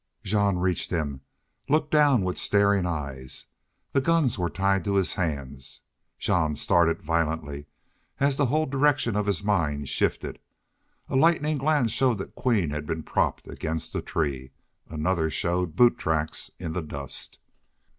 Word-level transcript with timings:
Jean 0.23 0.55
reached 0.57 0.89
him 0.89 1.21
looked 1.69 1.91
down 1.91 2.23
with 2.23 2.35
staring 2.39 2.87
eyes. 2.87 3.45
The 3.91 4.01
guns 4.01 4.35
were 4.35 4.49
tied 4.49 4.83
to 4.85 4.95
his 4.95 5.13
hands. 5.13 5.83
Jean 6.17 6.55
started 6.55 7.03
violently 7.03 7.67
as 8.19 8.35
the 8.35 8.47
whole 8.47 8.65
direction 8.65 9.15
of 9.15 9.27
his 9.27 9.43
mind 9.43 9.89
shifted. 9.89 10.39
A 11.07 11.15
lightning 11.15 11.59
glance 11.59 11.91
showed 11.91 12.17
that 12.17 12.33
Queen 12.33 12.71
had 12.71 12.87
been 12.87 13.03
propped 13.03 13.47
against 13.47 13.93
the 13.93 14.01
tree 14.01 14.53
another 14.89 15.29
showed 15.29 15.75
boot 15.75 15.99
tracks 15.99 16.49
in 16.57 16.73
the 16.73 16.81
dust. 16.81 17.37